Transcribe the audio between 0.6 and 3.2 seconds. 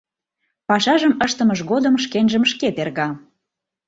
Пашажым ыштымыж годым шкенжым шке терга.